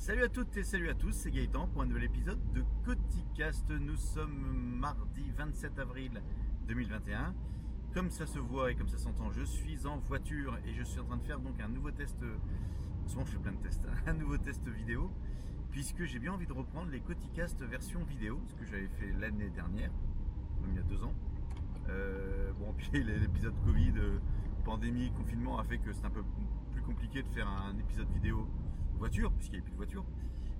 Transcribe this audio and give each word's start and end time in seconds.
Salut 0.00 0.22
à 0.22 0.28
toutes 0.30 0.56
et 0.56 0.64
salut 0.64 0.88
à 0.88 0.94
tous, 0.94 1.12
c'est 1.12 1.30
Gaëtan 1.30 1.66
pour 1.66 1.82
un 1.82 1.86
nouvel 1.86 2.04
épisode 2.04 2.40
de 2.54 2.64
Coticast. 2.86 3.68
Nous 3.68 3.98
sommes 3.98 4.78
mardi 4.80 5.30
27 5.36 5.78
avril 5.78 6.22
2021. 6.66 7.34
Comme 7.92 8.08
ça 8.08 8.24
se 8.24 8.38
voit 8.38 8.70
et 8.70 8.74
comme 8.74 8.88
ça 8.88 8.96
s'entend, 8.96 9.30
je 9.30 9.44
suis 9.44 9.86
en 9.86 9.98
voiture 9.98 10.56
et 10.66 10.72
je 10.72 10.84
suis 10.84 11.00
en 11.00 11.04
train 11.04 11.18
de 11.18 11.22
faire 11.24 11.38
donc 11.38 11.60
un 11.60 11.68
nouveau 11.68 11.90
test. 11.90 12.16
En 13.04 13.08
ce 13.08 13.14
moment, 13.14 13.26
je 13.26 13.32
fais 13.32 13.42
plein 13.42 13.52
de 13.52 13.58
tests, 13.58 13.86
hein, 13.86 13.94
un 14.06 14.14
nouveau 14.14 14.38
test 14.38 14.66
vidéo, 14.68 15.10
puisque 15.70 16.04
j'ai 16.04 16.18
bien 16.18 16.32
envie 16.32 16.46
de 16.46 16.54
reprendre 16.54 16.90
les 16.90 17.00
Coticast 17.00 17.62
version 17.62 18.02
vidéo, 18.04 18.40
ce 18.46 18.54
que 18.54 18.64
j'avais 18.64 18.88
fait 18.88 19.12
l'année 19.20 19.50
dernière, 19.50 19.92
même 20.62 20.70
il 20.70 20.76
y 20.76 20.78
a 20.78 20.82
deux 20.82 21.04
ans. 21.04 21.12
Euh, 21.90 22.52
bon, 22.58 22.72
puis 22.78 23.04
l'épisode 23.04 23.54
Covid, 23.66 23.92
euh, 23.98 24.18
pandémie, 24.64 25.12
confinement 25.12 25.58
a 25.58 25.64
fait 25.64 25.76
que 25.76 25.92
c'est 25.92 26.06
un 26.06 26.10
peu 26.10 26.24
plus 26.72 26.80
compliqué 26.80 27.22
de 27.22 27.28
faire 27.28 27.48
un 27.48 27.76
épisode 27.78 28.10
vidéo 28.14 28.48
voiture, 29.00 29.32
puisqu'il 29.32 29.54
n'y 29.54 29.58
avait 29.58 29.64
plus 29.64 29.72
de 29.72 29.76
voiture. 29.76 30.04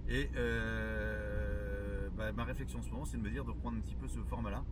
Et 0.08 0.28
euh, 0.36 2.08
bah, 2.16 2.32
ma 2.32 2.44
réflexion 2.44 2.80
en 2.80 2.82
ce 2.82 2.90
moment, 2.90 3.04
c'est 3.04 3.16
de 3.16 3.22
me 3.22 3.30
dire 3.30 3.44
de 3.44 3.50
reprendre 3.50 3.78
un 3.78 3.80
petit 3.80 3.94
peu 3.94 4.08
ce 4.08 4.18
format-là. 4.20 4.64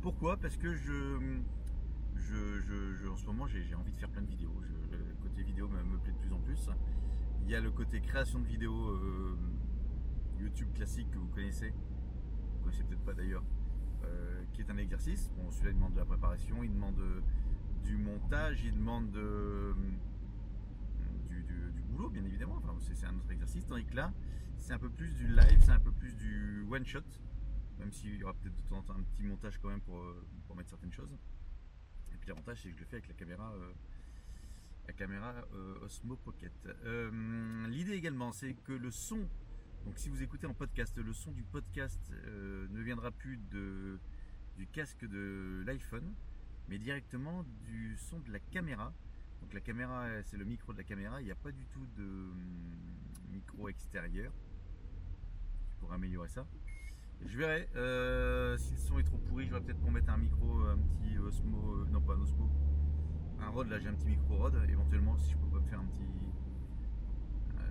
Pourquoi? 0.00 0.36
Parce 0.36 0.56
que 0.56 0.74
je, 0.74 1.18
je, 2.16 3.08
en 3.08 3.16
ce 3.16 3.26
moment, 3.26 3.46
j'ai 3.46 3.74
envie 3.74 3.92
de 3.92 3.96
faire 3.96 4.10
plein 4.10 4.22
de 4.22 4.28
vidéos. 4.28 4.54
le 4.92 5.14
côté 5.22 5.42
vidéo 5.42 5.68
me, 5.68 5.98
plaît 5.98 6.12
de 6.12 6.18
plus 6.18 6.32
en 6.32 6.38
plus. 6.38 6.68
Il 7.42 7.50
y 7.50 7.54
a 7.54 7.60
le 7.60 7.70
côté 7.70 8.00
création 8.00 8.38
de 8.38 8.46
vidéos 8.46 8.96
YouTube 10.38 10.68
classique 10.74 11.10
que 11.10 11.18
vous 11.18 11.28
connaissez. 11.28 11.70
Vous 11.70 12.64
connaissez 12.64 12.84
peut-être 12.84 13.04
pas 13.04 13.14
d'ailleurs. 13.14 13.42
Euh, 14.04 14.42
qui 14.52 14.60
est 14.60 14.70
un 14.70 14.76
exercice. 14.76 15.30
Bon, 15.36 15.50
celui-là, 15.50 15.70
il 15.70 15.76
demande 15.76 15.94
de 15.94 15.98
la 15.98 16.04
préparation, 16.04 16.62
il 16.62 16.72
demande 16.72 16.98
euh, 17.00 17.20
du 17.84 17.96
montage, 17.96 18.62
il 18.64 18.74
demande 18.74 19.14
euh, 19.16 19.72
du, 19.74 19.98
bien 22.08 22.24
évidemment. 22.24 22.62
C'est 22.80 23.06
un 23.06 23.16
autre 23.16 23.30
exercice. 23.30 23.66
Tandis 23.66 23.84
que 23.84 23.94
là, 23.94 24.12
c'est 24.58 24.72
un 24.72 24.78
peu 24.78 24.90
plus 24.90 25.14
du 25.14 25.26
live, 25.28 25.58
c'est 25.60 25.72
un 25.72 25.80
peu 25.80 25.92
plus 25.92 26.16
du 26.16 26.66
one 26.70 26.84
shot. 26.84 27.00
Même 27.78 27.92
s'il 27.92 28.16
y 28.16 28.24
aura 28.24 28.34
peut-être 28.34 28.56
de 28.56 28.62
temps 28.62 28.78
en 28.78 28.82
temps 28.82 28.94
un 28.94 29.02
petit 29.02 29.22
montage 29.22 29.58
quand 29.58 29.68
même 29.68 29.80
pour, 29.80 30.00
pour 30.46 30.56
mettre 30.56 30.70
certaines 30.70 30.92
choses. 30.92 31.16
Et 32.12 32.16
puis 32.16 32.28
l'avantage, 32.28 32.62
c'est 32.62 32.70
que 32.70 32.76
je 32.76 32.80
le 32.80 32.86
fais 32.86 32.96
avec 32.96 33.08
la 33.08 33.14
caméra 33.14 33.52
la 34.86 34.92
caméra 34.92 35.34
Osmo 35.82 36.16
Pocket. 36.16 36.52
L'idée 37.68 37.94
également, 37.94 38.32
c'est 38.32 38.54
que 38.54 38.72
le 38.72 38.90
son 38.90 39.28
donc 39.84 39.98
si 39.98 40.08
vous 40.08 40.22
écoutez 40.22 40.46
en 40.46 40.54
podcast, 40.54 40.96
le 40.96 41.12
son 41.12 41.30
du 41.32 41.42
podcast 41.42 42.00
euh, 42.10 42.66
ne 42.70 42.80
viendra 42.80 43.10
plus 43.10 43.36
du 43.36 44.66
casque 44.72 45.04
de 45.04 45.62
l'iPhone, 45.66 46.14
mais 46.68 46.78
directement 46.78 47.44
du 47.66 47.94
son 47.98 48.18
de 48.20 48.32
la 48.32 48.38
caméra. 48.38 48.94
Donc 49.44 49.52
la 49.52 49.60
caméra, 49.60 50.06
c'est 50.22 50.38
le 50.38 50.46
micro 50.46 50.72
de 50.72 50.78
la 50.78 50.84
caméra, 50.84 51.20
il 51.20 51.26
n'y 51.26 51.30
a 51.30 51.34
pas 51.34 51.52
du 51.52 51.66
tout 51.66 51.84
de 51.98 52.02
hum, 52.02 52.32
micro 53.30 53.68
extérieur 53.68 54.32
pour 55.78 55.92
améliorer 55.92 56.30
ça. 56.30 56.46
je 57.26 57.36
verrai 57.36 57.68
euh, 57.76 58.56
si 58.56 58.72
le 58.72 58.78
son 58.78 58.98
est 58.98 59.02
trop 59.02 59.18
pourri, 59.18 59.46
je 59.46 59.52
vais 59.52 59.60
peut-être 59.60 59.82
pour 59.82 59.90
mettre 59.90 60.08
un 60.08 60.16
micro, 60.16 60.60
un 60.62 60.78
petit 60.78 61.18
Osmo, 61.18 61.74
euh, 61.74 61.86
non 61.90 62.00
pas 62.00 62.14
un 62.14 62.22
Osmo, 62.22 62.48
un 63.38 63.50
Rode, 63.50 63.68
là 63.68 63.78
j'ai 63.78 63.88
un 63.88 63.92
petit 63.92 64.06
micro 64.06 64.34
Rode, 64.34 64.58
éventuellement 64.66 65.14
si 65.18 65.32
je 65.32 65.36
peux 65.36 65.48
pas 65.48 65.60
me 65.60 65.66
faire 65.66 65.80
un 65.80 65.86
petit, 65.88 66.08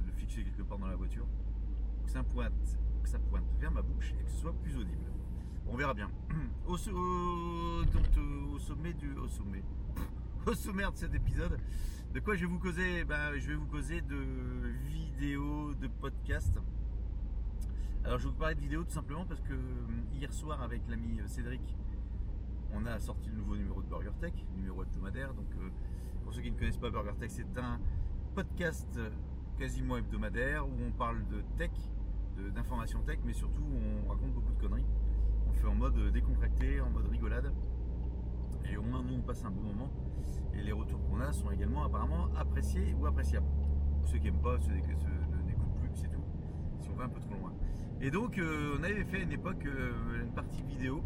le 0.05 0.11
fixer 0.11 0.43
quelque 0.43 0.61
part 0.61 0.77
dans 0.77 0.85
la 0.85 0.95
voiture 0.95 1.25
que 2.05 2.11
ça 2.11 2.21
pointe, 2.21 2.77
que 3.01 3.09
ça 3.09 3.17
pointe 3.17 3.45
vers 3.59 3.71
ma 3.71 3.81
bouche 3.81 4.13
et 4.19 4.23
que 4.23 4.29
ce 4.29 4.41
soit 4.41 4.53
plus 4.61 4.75
audible. 4.77 5.11
On 5.65 5.75
verra 5.75 5.95
bien. 5.95 6.11
Au, 6.67 6.75
au, 6.75 8.59
sommet 8.59 8.93
du, 8.93 9.11
au 9.15 9.27
sommet, 9.27 9.63
sommaire 10.55 10.91
de 10.91 10.97
cet 10.97 11.13
épisode, 11.15 11.57
de 12.13 12.19
quoi 12.19 12.35
je 12.35 12.41
vais 12.41 12.51
vous 12.51 12.59
causer? 12.59 13.05
Ben, 13.05 13.33
Je 13.37 13.47
vais 13.47 13.55
vous 13.55 13.65
causer 13.67 14.01
de 14.01 14.17
vidéos, 14.85 15.73
de 15.75 15.87
podcasts. 15.87 16.59
Alors 18.03 18.17
je 18.19 18.25
vais 18.25 18.29
vous 18.31 18.37
parler 18.37 18.55
de 18.55 18.59
vidéos 18.59 18.83
tout 18.83 18.91
simplement 18.91 19.25
parce 19.25 19.39
que 19.41 19.53
hum, 19.53 20.03
hier 20.13 20.33
soir 20.33 20.61
avec 20.61 20.81
l'ami 20.89 21.21
euh, 21.21 21.27
Cédric, 21.27 21.77
on 22.73 22.85
a 22.85 22.99
sorti 22.99 23.29
le 23.29 23.37
nouveau 23.37 23.55
numéro 23.55 23.81
de 23.81 23.87
BurgerTech, 23.87 24.33
numéro 24.57 24.83
hebdomadaire. 24.83 25.33
Donc 25.33 25.47
euh, 25.57 25.69
pour 26.23 26.33
ceux 26.33 26.41
qui 26.41 26.51
ne 26.51 26.57
connaissent 26.57 26.77
pas 26.77 26.89
BurgerTech, 26.89 27.31
c'est 27.31 27.57
un 27.57 27.79
podcast 28.35 28.99
quasiment 29.57 29.95
hebdomadaire 29.95 30.67
où 30.67 30.73
on 30.85 30.91
parle 30.91 31.25
de 31.27 31.41
tech, 31.57 31.71
d'information 32.53 33.01
tech, 33.03 33.19
mais 33.23 33.33
surtout 33.33 33.63
on 33.63 34.09
raconte 34.09 34.33
beaucoup 34.33 34.51
de 34.51 34.59
conneries. 34.59 34.85
On 35.47 35.53
fait 35.53 35.67
en 35.67 35.75
mode 35.75 36.11
décontracté, 36.11 36.81
en 36.81 36.89
mode 36.89 37.07
rigolade. 37.07 37.53
Et 38.71 38.77
au 38.77 38.83
moins 38.83 39.03
nous 39.03 39.15
on 39.15 39.21
passe 39.21 39.43
un 39.45 39.51
bon 39.51 39.61
moment. 39.61 39.91
Et 40.53 40.61
les 40.61 40.71
retours 40.71 40.99
qu'on 41.07 41.19
a 41.19 41.31
sont 41.31 41.51
également 41.51 41.83
apparemment 41.83 42.29
appréciés 42.37 42.95
ou 42.99 43.05
appréciables. 43.05 43.47
ceux 44.05 44.17
qui 44.17 44.25
n'aiment 44.25 44.41
pas, 44.41 44.59
ceux 44.59 44.73
qui 44.73 44.87
n'écoutent 44.87 45.75
plus, 45.79 45.89
c'est 45.93 46.11
tout. 46.11 46.23
Si 46.79 46.89
on 46.89 46.95
va 46.95 47.05
un 47.05 47.09
peu 47.09 47.19
trop 47.19 47.35
loin. 47.35 47.53
Et 48.01 48.11
donc 48.11 48.37
euh, 48.37 48.77
on 48.79 48.83
avait 48.83 49.03
fait 49.03 49.17
à 49.17 49.21
une 49.21 49.31
époque 49.31 49.65
euh, 49.65 50.21
une 50.21 50.31
partie 50.31 50.63
vidéo. 50.63 51.03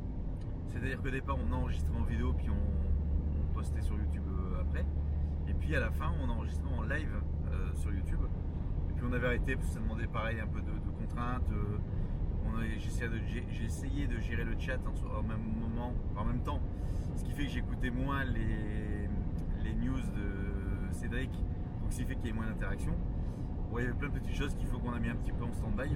C'est-à-dire 0.69 1.01
qu'au 1.01 1.09
départ 1.09 1.37
on 1.37 1.51
enregistrait 1.53 1.97
en 1.97 2.03
vidéo 2.03 2.33
puis 2.33 2.49
on, 2.49 3.53
postait 3.53 3.81
sur 3.81 3.95
YouTube 3.95 4.23
euh, 4.27 4.61
après. 4.61 4.85
Et 5.47 5.53
puis 5.53 5.75
à 5.75 5.79
la 5.79 5.91
fin 5.91 6.11
on 6.23 6.29
enregistrait 6.29 6.73
en 6.77 6.83
live 6.83 7.11
sur 7.75 7.91
YouTube. 7.91 8.19
Et 8.89 8.93
puis 8.93 9.05
on 9.09 9.13
avait 9.13 9.27
arrêté 9.27 9.55
parce 9.55 9.67
que 9.67 9.73
ça 9.73 9.79
demandait 9.79 10.07
pareil 10.07 10.39
un 10.39 10.47
peu 10.47 10.61
de. 10.61 10.86
J'ai 12.99 13.63
essayé 13.63 14.07
de 14.07 14.17
gérer 14.19 14.43
le 14.43 14.57
chat 14.57 14.79
en, 14.87 15.21
même 15.21 15.43
moment, 15.61 15.93
en 16.15 16.25
même 16.25 16.39
temps, 16.39 16.59
ce 17.15 17.23
qui 17.23 17.31
fait 17.31 17.43
que 17.43 17.51
j'écoutais 17.51 17.91
moins 17.91 18.23
les, 18.23 19.07
les 19.63 19.75
news 19.75 19.99
de 19.99 20.91
Cédric, 20.93 21.29
donc 21.29 21.91
ce 21.91 21.97
qui 21.97 22.05
fait 22.05 22.15
qu'il 22.15 22.25
y 22.25 22.29
ait 22.29 22.33
moins 22.33 22.47
d'interaction. 22.47 22.93
il 23.73 23.83
y 23.83 23.85
avait 23.85 23.93
plein 23.93 24.09
de 24.09 24.13
petites 24.13 24.35
choses 24.35 24.55
qu'il 24.55 24.65
faut 24.65 24.79
qu'on 24.79 24.93
a 24.93 24.99
mis 24.99 25.09
un 25.09 25.15
petit 25.15 25.31
peu 25.31 25.43
en 25.43 25.53
stand-by. 25.53 25.95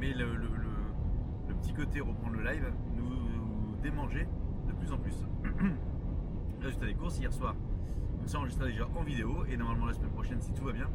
Mais 0.00 0.14
le, 0.14 0.26
petit 1.60 1.74
côté 1.74 2.00
reprendre 2.00 2.36
le 2.36 2.44
live 2.44 2.72
nous 2.96 3.76
démangeait 3.82 4.28
de 4.66 4.72
plus 4.72 4.90
en 4.90 4.96
plus. 4.96 5.14
Résultat 6.62 6.86
des 6.86 6.94
courses 6.94 7.18
hier 7.18 7.32
soir, 7.32 7.54
on 8.22 8.26
s'est 8.26 8.38
enregistré 8.38 8.70
déjà 8.70 8.88
en 8.96 9.02
vidéo 9.02 9.44
et 9.50 9.58
normalement 9.58 9.86
la 9.86 9.92
semaine 9.92 10.12
prochaine, 10.12 10.40
si 10.40 10.52
tout 10.54 10.64
va 10.64 10.72
bien, 10.72 10.88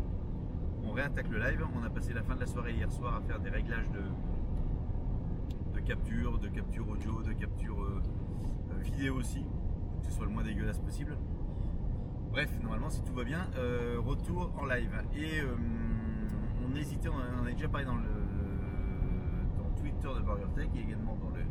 on 0.84 0.94
réattaque 0.94 1.30
le 1.30 1.38
live. 1.38 1.64
On 1.80 1.84
a 1.84 1.92
passé 1.92 2.12
la 2.14 2.24
fin 2.24 2.34
de 2.34 2.40
la 2.40 2.48
soirée 2.48 2.74
hier 2.74 2.92
soir 2.92 3.18
à 3.18 3.22
faire 3.22 3.40
des 3.40 3.52
réglages 3.52 3.90
de 3.92 4.02
capture, 5.90 6.38
de 6.38 6.48
capture 6.50 6.88
audio, 6.88 7.24
de 7.24 7.34
capture 7.34 7.82
euh, 7.82 8.00
euh, 8.72 8.78
vidéo 8.84 9.16
aussi, 9.16 9.44
que 10.00 10.06
ce 10.06 10.12
soit 10.12 10.26
le 10.26 10.32
moins 10.32 10.44
dégueulasse 10.44 10.78
possible. 10.78 11.18
Bref, 12.32 12.52
normalement, 12.62 12.92
si 12.92 13.02
tout 13.02 13.14
va 13.14 13.24
bien, 13.24 13.48
euh, 13.58 14.00
retour 14.00 14.54
en 14.60 14.66
live. 14.66 14.92
Et 15.16 15.42
on 16.64 16.76
hésitait, 16.76 17.10
on 17.10 17.42
en 17.42 17.44
a 17.44 17.52
déjà 17.52 17.68
parlé 17.68 17.88
dans 17.88 17.96
le 17.96 18.04
dans 19.58 19.82
Twitter 19.82 20.10
de 20.16 20.22
BurgerTech 20.22 20.70
et 20.76 20.80
également 20.80 21.16
dans, 21.16 21.32
le, 21.32 21.42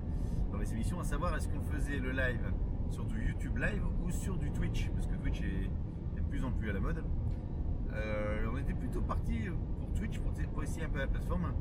dans 0.52 0.58
les 0.58 0.72
émissions, 0.72 1.00
à 1.00 1.04
savoir 1.04 1.34
est-ce 1.34 1.48
qu'on 1.48 1.62
faisait 1.62 1.98
le 1.98 2.12
live 2.12 2.52
sur 2.90 3.06
du 3.06 3.30
YouTube 3.30 3.58
live 3.58 3.82
ou 4.04 4.10
sur 4.12 4.38
du 4.38 4.52
Twitch, 4.52 4.88
parce 4.90 5.08
que 5.08 5.16
Twitch 5.16 5.40
est, 5.40 5.68
de 6.14 6.22
plus 6.28 6.44
en 6.44 6.52
plus 6.52 6.70
à 6.70 6.74
la 6.74 6.80
mode. 6.80 7.02
On 8.52 8.56
était 8.56 8.74
plutôt 8.74 9.00
parti 9.00 9.48
pour 9.80 9.92
Twitch 9.94 10.20
pour, 10.20 10.62
essayer 10.62 10.84
un 10.84 10.90
peu 10.90 11.00
la 11.00 11.08
plateforme. 11.08 11.52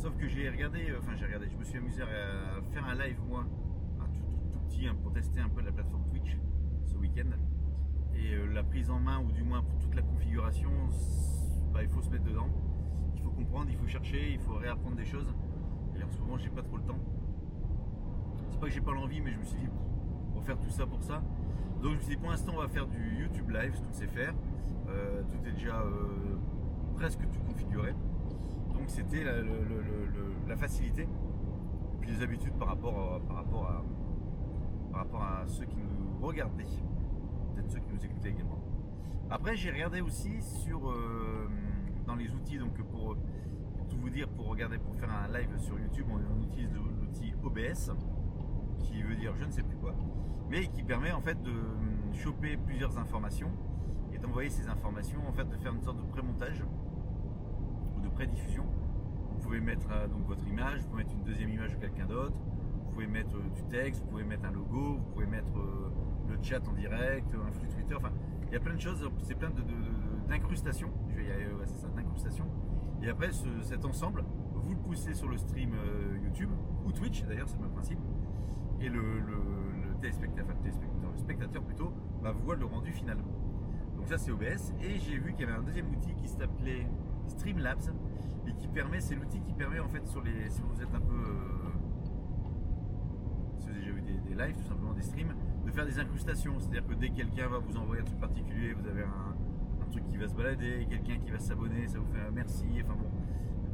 Sauf 0.00 0.16
que 0.16 0.26
j'ai 0.26 0.48
regardé, 0.48 0.88
euh, 0.88 0.98
enfin 0.98 1.14
j'ai 1.14 1.26
regardé, 1.26 1.46
je 1.52 1.58
me 1.58 1.62
suis 1.62 1.76
amusé 1.76 2.00
à 2.00 2.06
faire 2.72 2.86
un 2.86 2.94
live 2.94 3.18
moi, 3.28 3.44
un 4.00 4.06
tout, 4.06 4.58
petit, 4.66 4.86
hein, 4.86 4.96
pour 5.02 5.12
tester 5.12 5.40
un 5.40 5.50
peu 5.50 5.60
la 5.60 5.72
plateforme 5.72 6.06
Twitch 6.08 6.38
ce 6.86 6.96
week-end. 6.96 7.28
Et 8.14 8.32
euh, 8.32 8.46
la 8.46 8.62
prise 8.62 8.88
en 8.88 8.98
main, 8.98 9.18
ou 9.20 9.30
du 9.30 9.42
moins 9.42 9.62
pour 9.62 9.78
toute 9.78 9.94
la 9.94 10.00
configuration, 10.00 10.70
bah, 11.74 11.82
il 11.82 11.90
faut 11.90 12.00
se 12.00 12.08
mettre 12.08 12.24
dedans. 12.24 12.48
Il 13.14 13.20
faut 13.20 13.30
comprendre, 13.30 13.66
il 13.70 13.76
faut 13.76 13.86
chercher, 13.88 14.32
il 14.32 14.38
faut 14.38 14.54
réapprendre 14.54 14.96
des 14.96 15.04
choses. 15.04 15.34
Et 15.94 16.02
en 16.02 16.10
ce 16.10 16.18
moment, 16.20 16.38
j'ai 16.38 16.48
pas 16.48 16.62
trop 16.62 16.78
le 16.78 16.84
temps. 16.84 16.98
C'est 18.52 18.58
pas 18.58 18.68
que 18.68 18.72
j'ai 18.72 18.80
pas 18.80 18.92
l'envie, 18.92 19.20
mais 19.20 19.32
je 19.32 19.38
me 19.38 19.44
suis 19.44 19.58
dit, 19.58 19.68
pour 20.32 20.42
faire 20.42 20.58
tout 20.58 20.70
ça 20.70 20.86
pour 20.86 21.02
ça. 21.02 21.22
Donc 21.82 21.92
je 21.92 21.96
me 21.96 22.00
suis 22.00 22.16
dit 22.16 22.16
pour 22.16 22.30
l'instant 22.30 22.52
on 22.54 22.60
va 22.60 22.68
faire 22.68 22.86
du 22.86 23.18
YouTube 23.20 23.50
live, 23.50 23.74
tout 23.74 23.92
sait 23.92 24.06
faire. 24.06 24.32
Euh, 24.88 25.22
tout 25.24 25.46
est 25.46 25.52
déjà 25.52 25.84
presque 26.96 27.20
tout 27.20 27.40
configuré. 27.40 27.94
Donc 28.80 28.88
c'était 28.88 29.24
la, 30.48 30.56
facilité, 30.56 31.06
puis 32.00 32.10
les 32.10 32.22
habitudes 32.22 32.54
par 32.54 32.68
rapport, 32.68 33.14
à, 33.14 33.20
par, 33.20 33.36
rapport 34.94 35.22
à, 35.22 35.46
ceux 35.48 35.66
qui 35.66 35.76
nous 35.76 36.26
regardaient, 36.26 36.64
peut-être 37.54 37.70
ceux 37.70 37.78
qui 37.80 37.92
nous 37.92 38.02
écoutaient 38.02 38.30
également. 38.30 38.58
Après 39.28 39.54
j'ai 39.54 39.70
regardé 39.70 40.00
aussi 40.00 40.40
sur 40.40 40.90
euh, 40.90 41.46
dans 42.06 42.14
les 42.14 42.30
outils, 42.34 42.56
donc 42.56 42.72
pour, 42.90 43.16
tout 43.90 43.98
vous 43.98 44.08
dire, 44.08 44.28
pour 44.30 44.46
regarder, 44.46 44.78
pour 44.78 44.96
faire 44.96 45.10
un 45.12 45.28
live 45.28 45.58
sur 45.58 45.78
YouTube, 45.78 46.06
on 46.10 46.42
utilise 46.42 46.72
l'outil 46.72 47.34
OBS 47.44 47.92
qui 48.78 49.02
veut 49.02 49.14
dire 49.14 49.34
je 49.36 49.44
ne 49.44 49.50
sais 49.50 49.62
plus 49.62 49.76
quoi, 49.76 49.94
mais 50.48 50.68
qui 50.68 50.82
permet 50.82 51.12
en 51.12 51.20
fait 51.20 51.40
de 51.42 51.50
hum, 51.50 52.14
choper 52.14 52.56
plusieurs 52.56 52.96
informations 52.96 53.50
et 54.14 54.18
d'envoyer 54.18 54.48
ces 54.48 54.68
informations, 54.68 55.20
en 55.28 55.32
fait 55.32 55.44
de 55.44 55.56
faire 55.58 55.74
une 55.74 55.82
sorte 55.82 55.98
de 55.98 56.10
pré-montage 56.10 56.64
pré-diffusion. 58.20 58.64
Vous 59.30 59.38
pouvez 59.38 59.60
mettre 59.60 59.88
euh, 59.90 60.06
donc 60.06 60.26
votre 60.26 60.46
image, 60.46 60.80
vous 60.82 60.88
pouvez 60.88 61.04
mettre 61.04 61.14
une 61.14 61.24
deuxième 61.24 61.48
image 61.48 61.72
de 61.72 61.76
quelqu'un 61.76 62.04
d'autre, 62.04 62.36
vous 62.84 62.92
pouvez 62.92 63.06
mettre 63.06 63.34
euh, 63.34 63.48
du 63.54 63.62
texte, 63.64 64.02
vous 64.02 64.10
pouvez 64.10 64.24
mettre 64.24 64.44
un 64.44 64.50
logo, 64.50 64.98
vous 64.98 65.12
pouvez 65.14 65.26
mettre 65.26 65.56
euh, 65.56 65.90
le 66.28 66.36
chat 66.42 66.60
en 66.68 66.72
direct, 66.74 67.34
un 67.34 67.50
flux 67.50 67.68
Twitter, 67.68 67.94
enfin 67.94 68.12
il 68.46 68.52
y 68.52 68.56
a 68.56 68.60
plein 68.60 68.74
de 68.74 68.80
choses, 68.80 69.08
c'est 69.22 69.36
plein 69.36 69.50
d'incrustations, 70.28 70.90
je 71.08 71.16
vais 71.16 71.24
y 71.24 71.28
c'est 71.64 71.78
ça, 71.78 71.88
d'incrustations. 71.88 72.46
Et 73.02 73.08
après, 73.08 73.30
cet 73.62 73.86
ensemble, 73.86 74.24
vous 74.54 74.72
le 74.72 74.80
poussez 74.80 75.14
sur 75.14 75.28
le 75.28 75.38
stream 75.38 75.72
YouTube 76.22 76.50
ou 76.84 76.92
Twitch, 76.92 77.24
d'ailleurs, 77.24 77.48
c'est 77.48 77.56
le 77.56 77.62
même 77.62 77.72
principe. 77.72 78.00
Et 78.80 78.88
le, 78.88 79.22
téléspectateur, 80.00 80.56
le 80.64 81.16
spectateur 81.16 81.62
plutôt, 81.62 81.92
bah, 82.22 82.32
voit 82.32 82.56
le 82.56 82.66
rendu 82.66 82.92
final. 82.92 83.18
Donc 83.96 84.08
ça, 84.08 84.18
c'est 84.18 84.32
OBS. 84.32 84.74
Et 84.82 84.98
j'ai 84.98 85.18
vu 85.18 85.32
qu'il 85.32 85.46
y 85.46 85.48
avait 85.48 85.58
un 85.58 85.62
deuxième 85.62 85.88
outil 85.90 86.14
qui 86.14 86.28
s'appelait 86.28 86.86
Streamlabs 87.30 87.90
et 88.46 88.52
qui 88.54 88.68
permet, 88.68 89.00
c'est 89.00 89.14
l'outil 89.14 89.40
qui 89.40 89.52
permet 89.52 89.80
en 89.80 89.88
fait 89.88 90.06
sur 90.06 90.22
les, 90.22 90.48
si 90.48 90.60
vous 90.62 90.82
êtes 90.82 90.94
un 90.94 91.00
peu, 91.00 91.14
euh, 91.14 91.70
si 93.58 93.66
vous 93.66 93.70
avez 93.70 93.80
déjà 93.80 93.92
vu 93.92 94.02
des, 94.02 94.34
lives, 94.34 94.56
tout 94.56 94.68
simplement 94.68 94.92
des 94.92 95.02
streams, 95.02 95.34
de 95.64 95.70
faire 95.70 95.86
des 95.86 95.98
incrustations. 95.98 96.58
C'est-à-dire 96.58 96.86
que 96.86 96.94
dès 96.94 97.10
que 97.10 97.16
quelqu'un 97.16 97.48
va 97.48 97.58
vous 97.58 97.76
envoyer 97.76 98.02
un 98.02 98.04
truc 98.04 98.18
particulier, 98.20 98.72
vous 98.72 98.86
avez 98.86 99.02
un, 99.02 99.36
truc 99.90 100.06
qui 100.06 100.18
va 100.18 100.28
se 100.28 100.34
balader, 100.34 100.86
quelqu'un 100.88 101.18
qui 101.18 101.32
va 101.32 101.40
s'abonner, 101.40 101.88
ça 101.88 101.98
vous 101.98 102.06
fait 102.12 102.20
un 102.20 102.30
merci, 102.30 102.64
enfin 102.84 102.94
bon, 102.94 103.10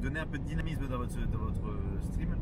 donner 0.01 0.19
un 0.19 0.27
peu 0.27 0.39
de 0.39 0.45
dynamisme 0.45 0.89
dans 0.89 0.97
votre, 0.97 1.15
dans 1.29 1.41
votre 1.41 1.69
euh, 1.69 2.01
stream. 2.01 2.35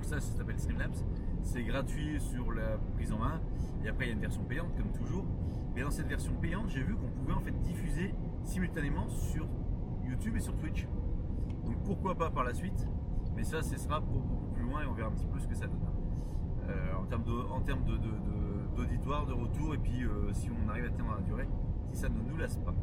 Donc 0.00 0.08
ça, 0.08 0.18
ça 0.18 0.32
s'appelle 0.38 0.58
Streamlabs. 0.58 0.96
C'est 1.42 1.62
gratuit 1.62 2.18
sur 2.20 2.52
la 2.52 2.78
prise 2.94 3.12
en 3.12 3.18
main. 3.18 3.38
Et 3.84 3.88
après, 3.88 4.06
il 4.06 4.08
y 4.08 4.10
a 4.12 4.14
une 4.14 4.20
version 4.20 4.42
payante, 4.44 4.74
comme 4.74 4.90
toujours. 4.92 5.26
Mais 5.74 5.82
dans 5.82 5.90
cette 5.90 6.06
version 6.06 6.32
payante, 6.40 6.70
j'ai 6.70 6.82
vu 6.82 6.94
qu'on 6.94 7.10
pouvait 7.10 7.34
en 7.34 7.40
fait 7.40 7.52
diffuser 7.60 8.14
simultanément 8.42 9.08
sur 9.10 9.46
YouTube 10.02 10.36
et 10.36 10.40
sur 10.40 10.56
Twitch. 10.56 10.88
Donc 11.66 11.76
pourquoi 11.84 12.14
pas 12.14 12.30
par 12.30 12.44
la 12.44 12.54
suite? 12.54 12.88
Mais 13.36 13.44
ça, 13.44 13.60
ce 13.60 13.76
sera 13.76 14.00
pour 14.00 14.22
beaucoup 14.22 14.46
plus 14.54 14.62
loin 14.62 14.82
et 14.82 14.86
on 14.86 14.94
verra 14.94 15.08
un 15.08 15.12
petit 15.12 15.26
peu 15.26 15.38
ce 15.38 15.46
que 15.46 15.54
ça 15.54 15.66
donne. 15.66 15.80
Euh, 16.70 16.94
en 16.94 17.04
termes 17.60 17.84
d'auditoire, 17.84 19.26
de, 19.26 19.32
de, 19.32 19.36
de, 19.36 19.42
retour, 19.42 19.74
et 19.74 19.78
puis 19.78 20.02
euh, 20.02 20.32
si 20.32 20.48
on 20.50 20.68
arrive 20.70 20.86
à 20.86 20.88
tenir 20.88 21.14
la 21.14 21.20
durée, 21.20 21.48
si 21.88 21.96
ça 21.96 22.08
ne 22.08 22.18
nous 22.26 22.38
lasse 22.38 22.56
pas. 22.56 22.74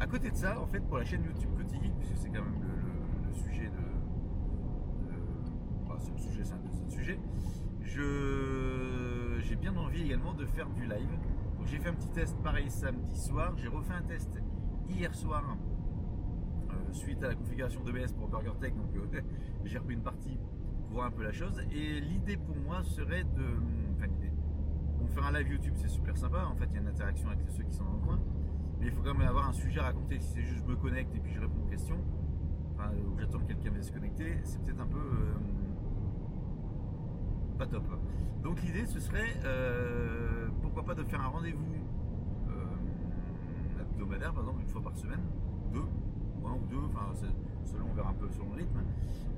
À 0.00 0.06
côté 0.08 0.30
de 0.30 0.36
ça, 0.36 0.60
en 0.60 0.66
fait, 0.66 0.80
pour 0.80 0.98
la 0.98 1.04
chaîne 1.04 1.22
YouTube 1.22 1.50
Quotidien, 1.56 1.92
puisque 1.96 2.16
c'est 2.16 2.28
quand 2.28 2.42
même 2.42 2.60
le, 2.60 3.32
sujet 3.32 3.68
de. 3.68 5.10
Enfin, 5.84 5.94
c'est 5.98 6.10
le 6.12 6.18
c'est 6.44 6.54
un 6.54 6.58
autre 6.58 6.90
sujet. 6.90 7.18
j'ai 9.40 9.56
bien 9.56 9.76
envie 9.76 10.02
également 10.02 10.34
de 10.34 10.46
faire 10.46 10.68
du 10.70 10.82
live. 10.82 11.10
J'ai 11.66 11.78
fait 11.78 11.88
un 11.90 11.94
petit 11.94 12.10
test 12.10 12.36
pareil 12.42 12.70
samedi 12.70 13.16
soir. 13.18 13.52
J'ai 13.56 13.68
refait 13.68 13.94
un 13.94 14.02
test 14.02 14.40
hier 14.88 15.14
soir 15.14 15.56
euh, 16.70 16.92
suite 16.92 17.22
à 17.22 17.28
la 17.28 17.34
configuration 17.34 17.82
d'OBS 17.82 18.12
pour 18.12 18.28
BurgerTech. 18.28 18.74
Donc 18.74 18.90
j'ai 19.64 19.78
repris 19.78 19.94
une 19.94 20.02
partie 20.02 20.38
pour 20.86 20.94
voir 20.94 21.06
un 21.06 21.10
peu 21.10 21.22
la 21.22 21.32
chose. 21.32 21.60
Et 21.72 22.00
l'idée 22.00 22.36
pour 22.36 22.56
moi 22.56 22.82
serait 22.82 23.24
de. 23.24 23.44
Enfin, 23.96 24.06
l'idée 24.06 24.32
faire 25.10 25.26
un 25.26 25.32
live 25.32 25.48
YouTube, 25.48 25.74
c'est 25.76 25.88
super 25.88 26.16
sympa. 26.16 26.46
En 26.46 26.56
fait, 26.56 26.66
il 26.70 26.74
y 26.74 26.78
a 26.78 26.80
une 26.80 26.88
interaction 26.88 27.28
avec 27.28 27.50
ceux 27.50 27.64
qui 27.64 27.72
sont 27.72 27.84
dans 27.84 27.92
le 27.92 27.98
coin. 27.98 28.20
Mais 28.80 28.86
il 28.86 28.92
faut 28.92 29.02
quand 29.02 29.14
même 29.14 29.28
avoir 29.28 29.48
un 29.48 29.52
sujet 29.52 29.80
à 29.80 29.84
raconter. 29.84 30.20
Si 30.20 30.32
c'est 30.34 30.42
juste 30.42 30.64
je 30.64 30.70
me 30.70 30.76
connecte 30.76 31.14
et 31.14 31.18
puis 31.18 31.32
je 31.32 31.40
réponds 31.40 31.62
aux 31.62 31.70
questions, 31.70 32.02
enfin, 32.74 32.90
ou 32.94 33.18
j'attends 33.18 33.38
que 33.40 33.46
quelqu'un 33.46 33.70
vienne 33.70 33.82
se 33.82 33.92
connecter, 33.92 34.38
c'est 34.44 34.62
peut-être 34.62 34.80
un 34.80 34.86
peu 34.86 34.98
euh, 34.98 35.34
top. 37.66 37.84
Donc 38.42 38.62
l'idée, 38.62 38.86
ce 38.86 39.00
serait 39.00 39.36
euh, 39.44 40.48
pourquoi 40.62 40.84
pas 40.84 40.94
de 40.94 41.04
faire 41.04 41.20
un 41.20 41.28
rendez-vous 41.28 41.74
euh, 42.48 43.80
hebdomadaire, 43.80 44.32
par 44.32 44.42
exemple, 44.42 44.62
une 44.62 44.68
fois 44.68 44.82
par 44.82 44.96
semaine, 44.96 45.20
deux, 45.72 45.84
ou 46.40 46.48
un 46.48 46.54
ou 46.54 46.66
deux, 46.70 46.84
enfin, 46.88 47.12
selon 47.64 47.86
on 47.90 47.94
verra 47.94 48.10
un 48.10 48.14
peu 48.14 48.28
selon 48.30 48.50
le 48.50 48.56
rythme. 48.56 48.80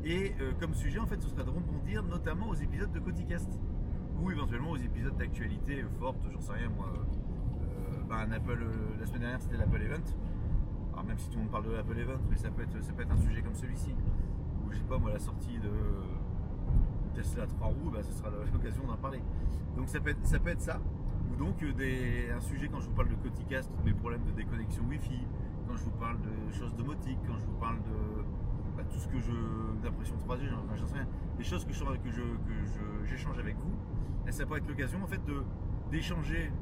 Et 0.05 0.35
comme 0.59 0.75
sujet, 0.75 0.99
en 0.99 1.07
fait, 1.07 1.21
ce 1.23 1.29
serait 1.29 1.45
de 1.45 1.51
rebondir 1.51 2.03
notamment 2.03 2.49
aux 2.49 2.55
épisodes 2.55 2.91
de 2.91 2.99
Coticast 2.99 3.49
ou 4.23 4.31
éventuellement 4.31 4.71
aux 4.71 4.77
épisodes 4.77 5.17
d'actualité 5.17 5.85
fortes, 5.99 6.25
j'en 6.33 6.41
sais 6.41 6.53
rien 6.53 6.69
moi. 6.69 6.93
Euh, 6.93 8.03
bah, 8.09 8.27
Apple, 8.33 8.63
euh, 8.63 9.01
la 9.01 9.07
semaine 9.07 9.23
dernière 9.23 9.41
c'était 9.41 9.57
l'Apple 9.57 9.83
Event. 9.83 10.05
Alors 10.93 11.05
même 11.05 11.19
si 11.19 11.29
tout 11.29 11.37
le 11.37 11.43
monde 11.43 11.51
parle 11.51 11.65
de 11.65 11.73
l'Apple 11.73 11.99
Event, 11.99 12.21
mais 12.31 12.37
ça 12.37 12.51
peut 12.51 12.63
être, 12.63 12.83
ça 12.83 12.93
peut 12.93 13.03
être 13.03 13.13
un 13.13 13.21
sujet 13.21 13.43
comme 13.43 13.55
celui-ci. 13.55 13.95
Ou 14.65 14.71
je 14.71 14.79
sais 14.79 14.85
pas 14.85 14.99
moi 14.99 15.11
la 15.13 15.19
sortie 15.19 15.59
de 15.59 15.71
Tesla 17.15 17.47
3 17.47 17.67
roues, 17.69 17.91
bah, 17.93 18.03
ce 18.03 18.13
sera 18.13 18.31
l'occasion 18.53 18.85
d'en 18.85 18.97
parler. 18.97 19.23
Donc 19.77 19.89
ça 19.89 20.01
peut 20.01 20.11
être 20.11 20.61
ça. 20.61 20.81
Ou 21.31 21.37
donc 21.37 21.63
euh, 21.63 22.37
un 22.37 22.41
sujet 22.41 22.69
quand 22.69 22.81
je 22.81 22.87
vous 22.87 22.95
parle 22.95 23.09
de 23.09 23.15
Coticast, 23.15 23.71
mes 23.85 23.95
problèmes 23.95 24.25
de 24.25 24.33
déconnexion 24.33 24.83
Wi-Fi, 24.89 25.21
quand 25.67 25.77
je 25.77 25.85
vous 25.85 25.93
parle 25.93 26.19
de 26.21 26.53
choses 26.53 26.75
domotiques, 26.75 27.19
quand 27.27 27.39
je 27.39 27.47
vous 27.47 27.59
parle 27.59 27.77
de 27.77 28.23
bah, 28.77 28.83
tout 28.91 28.99
ce 28.99 29.09
que 29.09 29.21
je. 29.21 29.33
d'impression 29.83 30.17
3D, 30.29 30.49
j'en 30.77 30.87
sais 30.87 30.95
rien. 30.95 31.09
Des 31.39 31.45
choses 31.45 31.65
que 31.65 31.73
je, 31.73 31.85
que 31.85 33.07
j'échange 33.07 33.39
avec 33.39 33.57
vous 33.57 33.73
et 34.27 34.33
ça 34.33 34.47
peut 34.47 34.57
être 34.57 34.69
l'occasion 34.69 35.03
en 35.03 35.07
fait 35.07 35.21
d'échanger, 35.91 36.53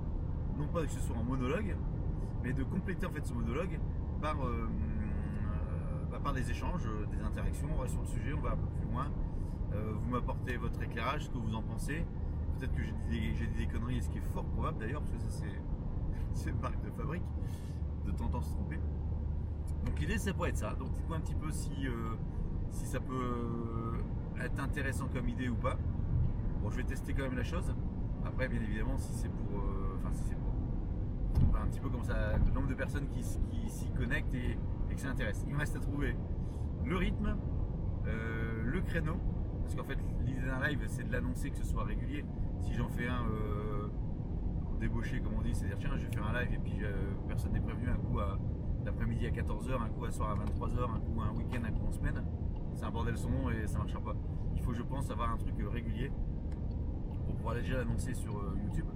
non 0.58 0.66
pas 0.68 0.82
que 0.82 0.90
ce 0.90 1.00
soit 1.00 1.16
en 1.16 1.24
monologue, 1.24 1.76
mais 2.42 2.52
de 2.52 2.62
compléter 2.64 3.06
en 3.06 3.10
fait 3.10 3.24
ce 3.24 3.34
monologue 3.34 3.78
par, 4.20 4.36
euh, 4.44 4.68
bah, 6.10 6.18
par 6.22 6.32
des 6.32 6.50
échanges, 6.50 6.88
des 7.10 7.22
interactions, 7.22 7.68
on 7.76 7.82
va 7.82 7.88
sur 7.88 8.00
le 8.00 8.06
sujet, 8.06 8.32
on 8.32 8.40
va 8.40 8.52
un 8.52 8.56
peu 8.56 8.66
plus 8.78 8.90
loin. 8.90 9.08
Euh, 9.72 9.92
vous 9.94 10.10
m'apportez 10.10 10.56
votre 10.56 10.82
éclairage, 10.82 11.26
ce 11.26 11.30
que 11.30 11.38
vous 11.38 11.54
en 11.54 11.62
pensez. 11.62 12.04
Peut-être 12.58 12.74
que 12.74 12.82
j'ai 12.82 12.92
dit, 12.92 13.56
des, 13.56 13.66
conneries, 13.66 14.02
ce 14.02 14.08
qui 14.10 14.18
est 14.18 14.32
fort 14.32 14.44
probable 14.44 14.78
d'ailleurs, 14.78 15.00
parce 15.00 15.12
que 15.12 15.30
ça 15.30 15.44
c'est, 16.34 16.50
une 16.50 16.60
marque 16.60 16.82
de 16.82 16.90
fabrique, 16.90 17.22
de 18.06 18.10
en 18.22 18.28
temps 18.28 18.42
se 18.42 18.50
tromper. 18.50 18.78
Donc 19.86 19.98
l'idée 19.98 20.18
ça 20.18 20.32
pourrait 20.32 20.50
être 20.50 20.58
ça. 20.58 20.74
Donc 20.74 20.92
dites-moi 20.92 21.16
un 21.16 21.20
petit 21.20 21.34
peu 21.34 21.50
si, 21.50 21.86
euh, 21.86 22.14
si 22.70 22.86
ça 22.86 23.00
peut 23.00 24.00
être 24.42 24.60
intéressant 24.60 25.08
comme 25.08 25.28
idée 25.28 25.48
ou 25.48 25.54
pas. 25.54 25.76
Bon, 26.62 26.70
je 26.70 26.76
vais 26.76 26.84
tester 26.84 27.14
quand 27.14 27.22
même 27.22 27.36
la 27.36 27.44
chose. 27.44 27.72
Après, 28.24 28.48
bien 28.48 28.60
évidemment, 28.60 28.96
si 28.98 29.12
c'est 29.14 29.30
pour. 29.30 29.58
Euh, 29.58 29.96
enfin, 29.98 30.12
si 30.12 30.24
c'est 30.24 30.36
pour. 30.36 31.56
un 31.56 31.66
petit 31.66 31.80
peu 31.80 31.88
comme 31.88 32.04
ça, 32.04 32.36
le 32.36 32.52
nombre 32.52 32.68
de 32.68 32.74
personnes 32.74 33.08
qui, 33.08 33.22
s'y 33.22 33.90
connectent 33.96 34.34
et, 34.34 34.58
que 34.94 35.00
ça 35.00 35.08
intéresse. 35.08 35.44
Il 35.46 35.54
me 35.54 35.58
reste 35.58 35.76
à 35.76 35.80
trouver 35.80 36.16
le 36.84 36.96
rythme, 36.96 37.36
euh, 38.06 38.62
le 38.64 38.80
créneau. 38.80 39.16
Parce 39.70 39.82
qu'en 39.82 39.88
fait, 39.88 39.98
l'idée 40.26 40.40
d'un 40.40 40.66
live, 40.66 40.84
c'est 40.88 41.06
de 41.06 41.12
l'annoncer 41.12 41.50
que 41.50 41.56
ce 41.56 41.64
soit 41.64 41.84
régulier. 41.84 42.24
Si 42.60 42.74
j'en 42.74 42.88
fais 42.88 43.06
un 43.06 43.24
euh, 43.24 43.88
débauché, 44.80 45.20
comme 45.20 45.34
on 45.38 45.42
dit, 45.42 45.54
c'est-à-dire, 45.54 45.78
tiens, 45.78 45.96
je 45.96 46.06
vais 46.06 46.12
faire 46.12 46.26
un 46.26 46.40
live 46.40 46.54
et 46.54 46.58
puis 46.58 46.80
personne 47.28 47.52
n'est 47.52 47.60
prévenu, 47.60 47.88
un 47.88 47.96
coup 47.96 48.18
à 48.18 48.36
l'après-midi 48.84 49.26
à 49.26 49.30
14h, 49.30 49.80
un 49.80 49.88
coup 49.90 50.04
à 50.04 50.10
soir 50.10 50.30
à 50.30 50.34
23h, 50.34 50.90
un 50.90 50.98
coup 50.98 51.20
un 51.20 51.36
week-end, 51.36 51.62
un 51.64 51.70
coup 51.70 51.86
en 51.86 51.92
semaine. 51.92 52.20
C'est 52.74 52.84
un 52.84 52.90
bordel 52.90 53.16
son 53.16 53.30
nom 53.30 53.50
et 53.50 53.66
ça 53.68 53.78
marchera 53.78 54.00
pas. 54.00 54.16
Il 54.56 54.62
faut, 54.62 54.72
je 54.72 54.82
pense, 54.82 55.08
avoir 55.10 55.30
un 55.30 55.36
truc 55.36 55.54
régulier 55.72 56.10
pour 57.26 57.36
pouvoir 57.36 57.54
déjà 57.54 57.78
l'annoncer 57.78 58.14
sur 58.14 58.36
euh, 58.36 58.56
YouTube. 58.64 58.86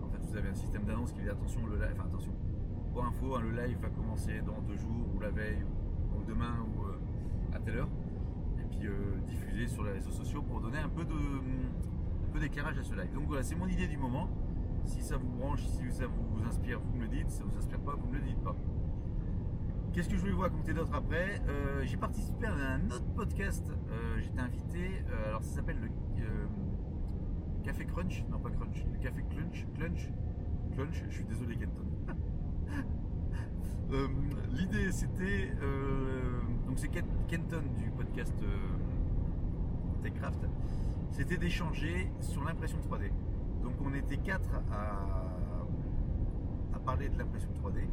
En 0.00 0.08
fait, 0.08 0.18
vous 0.18 0.36
avez 0.36 0.48
un 0.48 0.54
système 0.54 0.84
d'annonce 0.84 1.12
qui 1.12 1.22
dit 1.22 1.28
attention, 1.28 1.66
le 1.66 1.76
live, 1.76 1.94
enfin 1.96 2.06
attention, 2.06 2.32
pour 2.92 3.04
info, 3.04 3.34
hein, 3.34 3.40
le 3.42 3.50
live 3.50 3.78
va 3.80 3.88
commencer 3.88 4.40
dans 4.42 4.60
deux 4.62 4.76
jours 4.76 5.08
ou 5.12 5.18
la 5.18 5.30
veille 5.30 5.64
ou, 6.16 6.22
demain 6.24 6.54
ou 6.60 6.84
euh, 6.84 7.56
à 7.56 7.58
telle 7.58 7.78
heure. 7.78 7.88
Puis 8.78 8.86
euh, 8.86 9.20
diffuser 9.26 9.66
sur 9.66 9.84
les 9.84 9.92
réseaux 9.92 10.10
sociaux 10.10 10.42
pour 10.42 10.60
donner 10.60 10.78
un 10.78 10.88
peu 10.88 11.04
de 11.04 11.14
d'éclairage 12.40 12.76
à 12.78 12.82
ce 12.82 12.94
live. 12.94 13.12
Donc 13.14 13.28
voilà, 13.28 13.44
c'est 13.44 13.54
mon 13.54 13.68
idée 13.68 13.86
du 13.86 13.96
moment. 13.96 14.28
Si 14.84 15.02
ça 15.02 15.16
vous 15.16 15.28
branche, 15.28 15.64
si 15.64 15.90
ça 15.92 16.06
vous 16.06 16.44
inspire, 16.44 16.80
vous 16.80 16.96
me 16.96 17.02
le 17.02 17.08
dites. 17.08 17.30
Si 17.30 17.38
ça 17.38 17.44
vous 17.44 17.56
inspire 17.56 17.80
pas, 17.80 17.94
vous 17.94 18.08
me 18.08 18.16
le 18.16 18.22
dites 18.22 18.42
pas. 18.42 18.56
Qu'est-ce 19.92 20.08
que 20.08 20.16
je 20.16 20.20
voulais 20.20 20.32
vous 20.32 20.40
raconter 20.40 20.74
d'autre 20.74 20.92
après 20.92 21.40
J'ai 21.84 21.96
participé 21.96 22.46
à 22.46 22.52
un 22.52 22.90
autre 22.90 23.06
podcast. 23.14 23.72
J'étais 24.18 24.40
invité. 24.40 25.04
alors 25.28 25.44
ça 25.44 25.54
s'appelle 25.54 25.78
le 25.80 25.88
Café 27.64 27.86
Crunch, 27.86 28.24
non 28.28 28.38
pas 28.40 28.50
Crunch, 28.50 28.84
le 28.92 28.98
Café 28.98 29.22
Clunch, 29.30 29.66
Clunch, 29.74 30.10
Clunch, 30.72 31.04
je 31.08 31.14
suis 31.14 31.24
désolé 31.24 31.56
Kenton. 31.56 31.86
Euh, 33.92 34.08
l'idée 34.52 34.90
c'était, 34.90 35.52
euh, 35.62 36.40
donc 36.66 36.78
c'est 36.78 36.88
Kenton 37.28 37.62
du 37.76 37.90
podcast 37.90 38.34
euh, 38.42 40.02
TechCraft, 40.02 40.40
c'était 41.10 41.36
d'échanger 41.36 42.10
sur 42.20 42.44
l'impression 42.44 42.78
3D. 42.78 43.10
Donc 43.62 43.74
on 43.84 43.94
était 43.94 44.16
quatre 44.16 44.50
à, 44.72 45.26
à 46.74 46.78
parler 46.80 47.08
de 47.08 47.18
l'impression 47.18 47.50
3D 47.62 47.86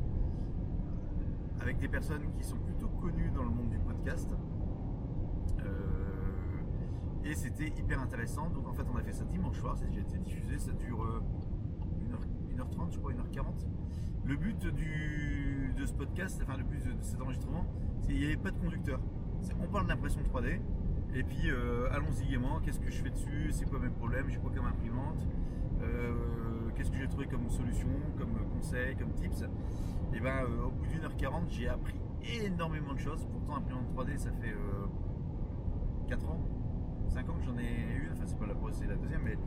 avec 1.59 1.77
des 1.77 1.87
personnes 1.87 2.31
qui 2.37 2.43
sont 2.43 2.57
plutôt 2.57 2.87
connues 2.87 3.31
dans 3.35 3.43
le 3.43 3.49
monde 3.51 3.69
du 3.69 3.79
podcast 3.79 4.29
et 7.23 7.35
c'était 7.35 7.67
hyper 7.67 8.01
intéressant. 8.01 8.49
Donc 8.49 8.67
en 8.67 8.73
fait, 8.73 8.83
on 8.91 8.97
a 8.97 9.03
fait 9.03 9.13
ça 9.13 9.23
dimanche 9.25 9.59
soir, 9.59 9.75
a 9.79 9.85
déjà 9.85 10.01
été 10.01 10.17
diffusé, 10.17 10.57
ça 10.57 10.71
dure 10.71 11.21
1h, 12.61 12.71
euh, 12.71 12.75
30 12.75 12.91
je 12.93 12.99
crois, 12.99 13.11
1h40. 13.11 13.45
Le 14.25 14.35
but 14.35 14.67
du, 14.67 15.73
de 15.75 15.85
ce 15.85 15.93
podcast, 15.93 16.39
enfin 16.43 16.57
le 16.57 16.63
but 16.63 16.83
de, 16.83 17.01
cet 17.01 17.21
enregistrement, 17.21 17.65
c'est 18.01 18.09
qu'il 18.09 18.19
n'y 18.19 18.25
avait 18.25 18.37
pas 18.37 18.51
de 18.51 18.57
conducteur. 18.57 18.99
On 19.59 19.67
parle 19.67 19.87
d'impression 19.87 20.21
3D, 20.21 20.59
et 21.15 21.23
puis 21.23 21.49
euh, 21.49 21.89
allons-y 21.91 22.29
gaiement, 22.29 22.59
qu'est-ce 22.59 22.79
que 22.79 22.91
je 22.91 23.01
fais 23.01 23.09
dessus, 23.09 23.51
c'est 23.51 23.67
quoi 23.67 23.79
mes 23.79 23.89
problèmes, 23.89 24.29
j'ai 24.29 24.37
quoi 24.37 24.51
comme 24.55 24.67
imprimante, 24.67 25.27
euh, 25.81 26.13
qu'est-ce 26.75 26.91
que 26.91 26.97
j'ai 26.97 27.07
trouvé 27.07 27.25
comme 27.25 27.49
solution, 27.49 27.89
comme 28.17 28.33
conseil, 28.53 28.95
comme 28.95 29.11
tips? 29.13 29.43
Et 30.13 30.19
ben 30.19 30.43
au 30.65 30.69
bout 30.69 30.85
d'une 30.85 31.03
heure 31.03 31.15
40, 31.15 31.49
j'ai 31.49 31.67
appris 31.67 31.95
énormément 32.43 32.93
de 32.93 32.99
choses. 32.99 33.25
Pourtant, 33.31 33.55
imprimante 33.55 33.87
3D, 33.95 34.17
ça 34.17 34.31
fait 34.31 34.53
4 36.07 36.29
ans 36.29 36.41
5 37.11 37.29
ans 37.29 37.33
que 37.33 37.43
j'en 37.43 37.57
ai 37.57 38.05
une, 38.05 38.11
enfin 38.13 38.23
c'est 38.25 38.39
pas 38.39 38.47
la 38.47 38.55
première, 38.55 38.75
c'est 38.75 38.87
la 38.87 38.95
deuxième, 38.95 39.21
mais 39.23 39.37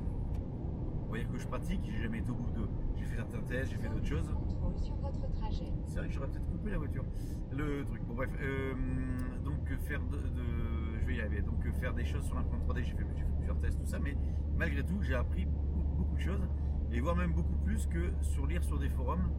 va 1.15 1.19
dire 1.25 1.33
que 1.33 1.39
je 1.39 1.47
pratique, 1.47 1.81
j'ai 1.85 2.03
jamais 2.03 2.19
été 2.19 2.31
au 2.31 2.35
bout 2.35 2.51
de. 2.51 2.67
J'ai 2.97 3.05
fait 3.05 3.17
certains 3.17 3.41
tests, 3.43 3.71
j'ai 3.73 3.79
fait 3.79 3.89
d'autres 3.89 4.07
choses. 4.07 4.29
Sur 4.77 4.97
votre 4.97 5.33
trajet. 5.35 5.73
C'est 5.87 5.99
vrai 5.99 6.09
que 6.09 6.13
j'aurais 6.15 6.29
peut-être 6.29 6.47
coupé 6.51 6.71
la 6.71 6.79
voiture. 6.79 7.05
Le 7.53 7.85
truc. 7.85 8.03
Bon 8.07 8.15
bref, 8.15 8.31
euh, 8.41 8.75
donc 9.45 9.69
faire 9.87 10.01
de, 10.01 10.17
de- 10.17 10.99
je 11.01 11.07
vais 11.07 11.17
y 11.17 11.21
arriver. 11.21 11.43
Donc 11.43 11.63
faire 11.81 11.95
des 11.95 12.05
choses 12.05 12.25
sur 12.25 12.35
l'imprimante 12.35 12.67
3D, 12.69 12.83
j'ai 12.83 12.93
fait, 12.93 13.05
fait 13.05 13.27
plusieurs 13.37 13.59
tests, 13.61 13.79
tout 13.79 13.87
ça, 13.87 13.99
mais 13.99 14.17
malgré 14.57 14.83
tout, 14.83 15.01
j'ai 15.03 15.15
appris 15.15 15.45
beaucoup, 15.45 15.83
beaucoup 15.97 16.15
de 16.17 16.21
choses 16.21 16.43
et 16.93 17.01
voire 17.01 17.17
même 17.17 17.33
beaucoup 17.33 17.57
plus 17.65 17.87
que 17.87 18.13
sur 18.23 18.47
lire 18.47 18.63
sur 18.65 18.79
des 18.79 18.89
forums. 18.91 19.31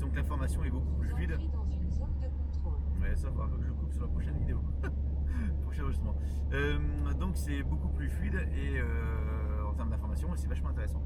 Que 0.00 0.16
l'information 0.16 0.64
est 0.64 0.70
beaucoup 0.70 0.92
plus 0.98 1.08
fluide. 1.10 1.32
entrez 1.32 1.48
dans 1.52 1.64
une 1.64 1.90
zone 1.92 2.10
de 2.20 2.26
contrôle. 2.26 2.74
Ouais, 3.00 3.14
ça 3.14 3.30
va, 3.30 3.48
je 3.60 3.70
coupe 3.70 3.92
sur 3.92 4.02
la 4.02 4.08
prochaine 4.08 4.36
vidéo. 4.38 4.58
Prochain 5.62 5.84
enregistrement. 5.84 6.16
Euh, 6.52 6.78
donc 7.20 7.36
c'est 7.36 7.62
beaucoup 7.62 7.88
plus 7.88 8.10
fluide 8.10 8.34
et 8.52 8.80
euh, 8.80 8.84
termes 9.82 9.90
d'information, 9.90 10.32
et 10.32 10.36
c'est 10.36 10.48
vachement 10.48 10.68
intéressant. 10.68 11.02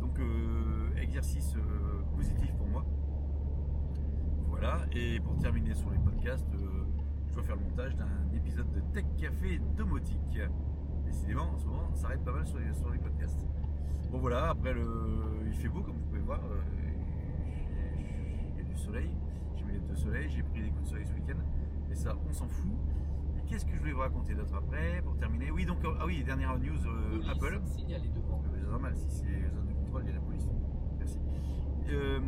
Donc 0.00 0.18
euh, 0.18 0.90
exercice 0.96 1.54
euh, 1.54 2.02
positif 2.16 2.52
pour 2.56 2.66
moi. 2.66 2.84
Voilà, 4.48 4.78
et 4.92 5.20
pour 5.20 5.38
terminer 5.38 5.74
sur 5.74 5.90
les 5.90 5.98
podcasts, 5.98 6.52
euh, 6.54 6.84
je 7.28 7.34
dois 7.34 7.44
faire 7.44 7.54
le 7.54 7.62
montage 7.62 7.94
d'un 7.94 8.08
épisode 8.34 8.68
de 8.72 8.80
Tech 8.92 9.04
Café 9.16 9.60
Domotique. 9.76 10.40
Décidément, 11.04 11.52
en 11.54 11.58
ce 11.58 11.66
moment, 11.66 11.94
ça 11.94 12.06
arrête 12.08 12.24
pas 12.24 12.32
mal 12.32 12.46
sur 12.46 12.58
les, 12.58 12.74
sur 12.74 12.90
les 12.90 12.98
podcasts. 12.98 13.46
Bon 14.10 14.18
voilà, 14.18 14.50
après 14.50 14.72
le, 14.72 14.86
il 15.46 15.54
fait 15.54 15.68
beau 15.68 15.80
comme 15.82 15.94
vous 15.94 16.06
pouvez 16.06 16.20
voir, 16.20 16.40
il 18.56 18.58
y 18.58 18.60
a 18.60 18.64
du 18.64 18.76
soleil, 18.76 19.10
j'ai 19.54 19.64
mis 19.64 19.74
les 19.74 19.80
deux 19.80 19.94
soleil, 19.94 20.28
j'ai 20.28 20.42
pris 20.42 20.62
des 20.62 20.70
coups 20.70 20.82
de 20.82 20.88
soleil 20.88 21.06
ce 21.06 21.12
week-end, 21.12 21.38
et 21.90 21.94
ça 21.94 22.16
on 22.28 22.32
s'en 22.32 22.48
fout. 22.48 22.72
Qu'est-ce 23.48 23.64
que 23.64 23.72
je 23.74 23.78
voulais 23.78 23.92
vous 23.92 24.00
raconter 24.00 24.34
d'autre 24.34 24.54
après 24.54 25.00
pour 25.02 25.16
terminer? 25.16 25.50
Oui 25.50 25.64
donc 25.64 25.82
euh, 25.84 25.94
ah 26.00 26.04
oui 26.06 26.22
dernière 26.22 26.58
news 26.58 26.86
euh, 26.86 27.10
Police, 27.10 27.28
Apple. 27.30 27.60
signalé 27.64 28.08
devant. 28.08 28.42
C'est 28.52 28.70
normal, 28.70 28.94
si 28.94 29.10
c'est 29.10 29.50
zone 29.50 29.68
de 29.68 29.72
contrôle, 29.74 30.02
il 30.04 30.08
y 30.08 30.10
a 30.10 30.14
la 30.14 30.20
police. 30.20 30.48
Merci. 30.98 31.18
Euh, 31.88 32.20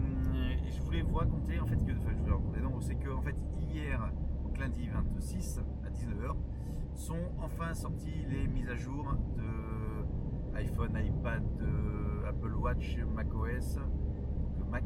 et 0.67 0.71
je 0.71 0.81
voulais 0.83 1.03
vous 1.03 1.15
raconter, 1.15 1.61
en 1.61 1.67
fait, 1.67 1.77
que, 1.77 1.93
enfin, 1.93 2.11
je 2.13 2.19
voulais 2.23 2.33
raconter, 2.33 2.61
non, 2.61 2.81
c'est 2.81 2.95
que, 2.95 3.11
en 3.11 3.21
fait, 3.21 3.37
hier, 3.71 4.11
donc 4.43 4.59
lundi 4.59 4.89
26 4.89 5.61
à 5.85 5.91
19h, 5.91 6.35
sont 6.95 7.31
enfin 7.43 7.75
sorties 7.75 8.25
les 8.31 8.47
mises 8.49 8.71
à 8.71 8.77
jour 8.77 9.15
de 9.37 10.57
iPhone, 10.57 10.97
iPad, 10.97 11.43
Apple 12.27 12.55
Watch, 12.55 12.99
macOS, 13.15 13.77
de 14.59 14.65
Mac, 14.71 14.85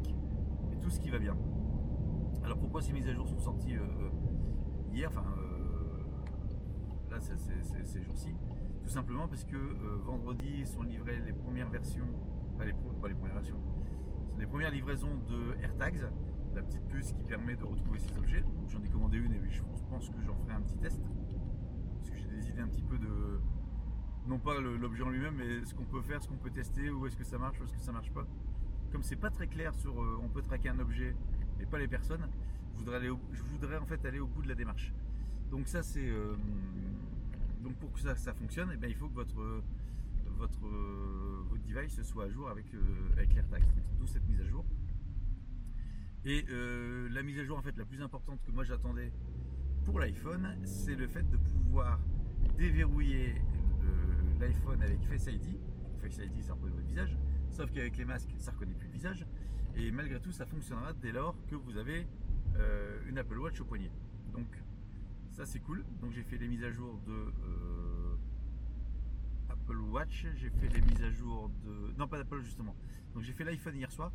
et 0.73 0.77
tout 0.79 0.89
ce 0.89 0.99
qui 0.99 1.09
va 1.09 1.19
bien. 1.19 1.37
Alors 2.43 2.57
pourquoi 2.57 2.81
ces 2.81 2.91
mises 2.93 3.07
à 3.07 3.13
jour 3.13 3.27
sont 3.27 3.39
sorties 3.39 3.75
euh, 3.75 4.09
hier, 4.93 5.09
enfin, 5.09 5.23
ces 7.21 8.01
jours-ci 8.03 8.33
tout 8.85 8.91
simplement 8.91 9.27
parce 9.27 9.43
que 9.43 9.55
euh, 9.55 9.97
vendredi 10.05 10.65
sont 10.65 10.83
livrées 10.83 11.19
les 11.25 11.33
premières 11.33 11.69
versions, 11.69 12.07
pas 12.57 12.65
les, 12.65 12.73
pas 12.73 13.07
les 13.07 13.15
premières 13.15 13.33
versions, 13.33 13.59
les 14.37 14.45
premières 14.45 14.69
livraisons 14.69 15.17
de 15.27 15.59
AirTags, 15.63 16.07
la 16.53 16.61
petite 16.61 16.85
puce 16.87 17.11
qui 17.13 17.23
permet 17.23 17.55
de 17.55 17.63
retrouver 17.63 17.99
ces 17.99 18.15
objets. 18.17 18.43
J'en 18.67 18.83
ai 18.83 18.89
commandé 18.89 19.17
une 19.17 19.33
et 19.33 19.41
je 19.49 19.63
pense 19.89 20.09
que 20.09 20.21
j'en 20.21 20.35
ferai 20.35 20.53
un 20.53 20.61
petit 20.61 20.77
test. 20.77 21.01
Parce 21.97 22.11
que 22.11 22.15
j'ai 22.15 22.27
des 22.27 22.49
idées 22.49 22.61
un 22.61 22.67
petit 22.67 22.83
peu 22.83 22.97
de. 22.97 23.39
Non 24.27 24.39
pas 24.39 24.59
l'objet 24.59 25.03
en 25.03 25.09
lui-même, 25.09 25.35
mais 25.35 25.65
ce 25.65 25.73
qu'on 25.73 25.85
peut 25.85 26.01
faire, 26.01 26.21
ce 26.21 26.27
qu'on 26.27 26.37
peut 26.37 26.49
tester, 26.51 26.89
où 26.89 27.05
est-ce 27.07 27.17
que 27.17 27.23
ça 27.23 27.37
marche, 27.37 27.59
où 27.59 27.63
est-ce 27.63 27.73
que 27.73 27.79
ça 27.79 27.91
marche 27.91 28.11
pas. 28.11 28.25
Comme 28.91 29.03
c'est 29.03 29.15
pas 29.15 29.29
très 29.31 29.47
clair 29.47 29.73
sur 29.73 29.99
euh, 29.99 30.19
on 30.23 30.29
peut 30.29 30.41
traquer 30.41 30.69
un 30.69 30.79
objet 30.79 31.15
mais 31.57 31.65
pas 31.65 31.79
les 31.79 31.87
personnes, 31.87 32.27
je 32.77 33.43
voudrais 33.43 33.77
en 33.77 33.85
fait 33.85 34.05
aller 34.05 34.19
au 34.19 34.27
bout 34.27 34.43
de 34.43 34.47
la 34.47 34.55
démarche. 34.55 34.93
Donc 35.51 35.67
ça 35.67 35.83
c'est 35.83 36.07
euh, 36.07 36.35
donc 37.65 37.75
pour 37.77 37.91
que 37.91 37.99
ça, 37.99 38.15
fonctionne, 38.33 38.69
eh 38.73 38.77
bien, 38.77 38.87
il 38.89 38.95
faut 38.95 39.09
que 39.09 39.15
votre 39.15 39.61
votre 40.37 40.65
euh, 40.67 41.43
votre 41.49 41.63
device 41.63 42.01
soit 42.03 42.25
à 42.25 42.29
jour 42.29 42.49
avec 42.49 42.73
euh, 42.73 42.79
avec 43.13 43.33
l'AirTag. 43.33 43.63
D'où 43.97 44.05
cette 44.07 44.27
mise 44.27 44.39
à 44.41 44.45
jour. 44.45 44.65
Et 46.25 46.45
euh, 46.49 47.07
la 47.09 47.21
mise 47.23 47.39
à 47.39 47.43
jour 47.45 47.57
en 47.57 47.61
fait 47.61 47.75
la 47.77 47.85
plus 47.85 48.01
importante 48.01 48.41
que 48.43 48.51
moi 48.51 48.63
j'attendais 48.63 49.11
pour 49.83 49.99
l'iPhone, 49.99 50.57
c'est 50.63 50.95
le 50.95 51.07
fait 51.07 51.27
de 51.29 51.37
pouvoir 51.37 51.99
déverrouiller 52.57 53.35
le- 53.81 54.39
l'iPhone 54.39 54.81
avec 54.81 55.03
Face 55.05 55.27
ID. 55.27 55.57
Face 56.01 56.17
ID 56.17 56.41
ça 56.43 56.53
reconnaît 56.53 56.73
votre 56.73 56.87
visage, 56.87 57.17
sauf 57.49 57.71
qu'avec 57.71 57.95
les 57.97 58.05
masques 58.05 58.33
ça 58.39 58.51
reconnaît 58.51 58.73
plus 58.73 58.87
le 58.87 58.93
visage. 58.93 59.25
Et 59.75 59.91
malgré 59.91 60.19
tout 60.19 60.31
ça 60.31 60.45
fonctionnera 60.45 60.93
dès 60.93 61.11
lors 61.11 61.35
que 61.47 61.55
vous 61.55 61.77
avez 61.77 62.07
euh, 62.57 62.99
une 63.07 63.17
Apple 63.17 63.37
Watch 63.39 63.59
au 63.61 63.65
poignet. 63.65 63.91
Donc 64.33 64.47
ça 65.35 65.45
c'est 65.45 65.59
cool. 65.59 65.83
Donc 66.01 66.11
j'ai 66.13 66.23
fait 66.23 66.37
les 66.37 66.47
mises 66.47 66.63
à 66.63 66.71
jour 66.71 66.97
de 67.05 67.11
euh, 67.11 68.15
Apple 69.49 69.77
Watch, 69.77 70.25
j'ai 70.35 70.49
fait 70.49 70.69
les 70.69 70.81
mises 70.81 71.03
à 71.03 71.11
jour 71.11 71.49
de. 71.65 71.93
Non 71.97 72.07
pas 72.07 72.17
d'Apple 72.17 72.41
justement. 72.41 72.75
Donc 73.13 73.23
j'ai 73.23 73.33
fait 73.33 73.43
l'iPhone 73.43 73.75
hier 73.75 73.91
soir. 73.91 74.11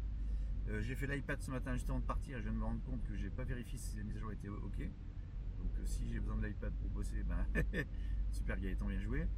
Euh, 0.69 0.81
j'ai 0.83 0.95
fait 0.95 1.07
l'iPad 1.07 1.41
ce 1.43 1.51
matin 1.51 1.75
juste 1.75 1.89
avant 1.91 2.01
de 2.01 2.05
partir 2.05 2.37
et 2.37 2.41
je 2.41 2.45
viens 2.45 2.53
de 2.53 2.59
me 2.59 2.65
rendre 2.65 2.83
compte 2.83 3.03
que 3.03 3.17
j'ai 3.17 3.31
pas 3.31 3.45
vérifié 3.45 3.79
si 3.79 3.97
les 3.97 4.05
mises 4.05 4.17
à 4.17 4.21
jour 4.21 4.33
étaient 4.33 4.49
ok. 4.49 4.79
Donc 5.59 5.71
euh, 5.79 5.85
si 5.85 6.09
j'ai 6.11 6.21
besoin 6.21 6.39
de 6.39 6.47
l'iPad 6.47 6.73
pour 6.75 6.89
bosser, 6.89 7.23
ben 7.23 7.47
super 8.31 8.59
Gaëtan 8.59 8.87
bien 8.87 8.99
joué. 8.99 9.29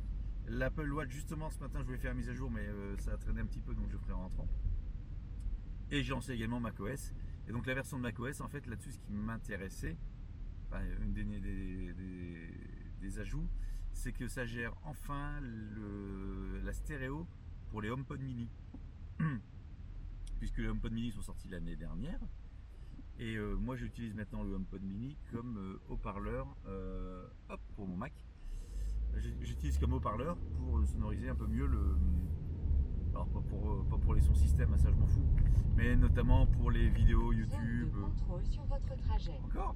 L'Apple 0.46 0.92
Watch 0.92 1.10
justement 1.10 1.50
ce 1.50 1.58
matin 1.58 1.80
je 1.80 1.86
voulais 1.86 1.98
faire 1.98 2.10
la 2.12 2.16
mise 2.16 2.28
à 2.28 2.34
jour 2.34 2.50
mais 2.50 2.66
ça 2.98 3.12
a 3.12 3.16
traîné 3.16 3.40
un 3.40 3.46
petit 3.46 3.60
peu 3.60 3.74
donc 3.74 3.90
je 3.90 3.96
ferai 3.96 4.12
en 4.12 4.22
rentrant. 4.22 4.48
Et 5.90 6.02
j'ai 6.02 6.12
lancé 6.12 6.32
également 6.32 6.60
macOS. 6.60 7.12
Et 7.48 7.52
donc 7.52 7.66
la 7.66 7.74
version 7.74 7.96
de 7.96 8.02
macOS 8.02 8.40
en 8.40 8.48
fait 8.48 8.66
là-dessus 8.66 8.92
ce 8.92 8.98
qui 8.98 9.12
m'intéressait, 9.12 9.96
une 11.02 11.12
des, 11.12 11.24
des- 13.00 13.18
ajouts, 13.18 13.46
c'est 13.92 14.12
que 14.12 14.26
ça 14.28 14.46
gère 14.46 14.74
enfin 14.84 15.38
le- 15.40 16.60
la 16.64 16.72
stéréo 16.72 17.26
pour 17.70 17.82
les 17.82 17.90
HomePod 17.90 18.20
mini. 18.20 18.48
Puisque 20.38 20.58
les 20.58 20.68
HomePod 20.68 20.92
mini 20.92 21.12
sont 21.12 21.22
sortis 21.22 21.48
l'année 21.48 21.76
dernière. 21.76 22.18
Et 23.18 23.36
euh, 23.36 23.54
moi 23.54 23.76
j'utilise 23.76 24.14
maintenant 24.14 24.42
le 24.42 24.54
HomePod 24.54 24.82
mini 24.82 25.16
comme 25.30 25.58
euh, 25.58 25.80
haut-parleur 25.90 26.46
euh, 26.66 27.26
pour 27.76 27.86
mon 27.86 27.96
Mac. 27.96 28.12
J'utilise 29.42 29.78
comme 29.78 29.92
haut-parleur 29.92 30.36
pour 30.56 30.82
sonoriser 30.86 31.28
un 31.28 31.34
peu 31.34 31.46
mieux 31.46 31.66
le. 31.66 31.96
Alors 33.14 33.28
pas 33.28 33.40
pour, 33.40 33.70
euh, 33.72 33.84
pas 33.90 33.98
pour 33.98 34.14
les 34.14 34.20
sons 34.20 34.34
système, 34.34 34.76
ça 34.78 34.90
je 34.90 34.96
m'en 34.96 35.06
fous. 35.06 35.26
Mais 35.76 35.96
notamment 35.96 36.46
pour 36.46 36.70
les 36.70 36.88
vidéos 36.88 37.32
YouTube. 37.32 37.94
sur 38.50 38.64
votre 38.64 38.96
trajet. 39.06 39.38
Encore 39.44 39.74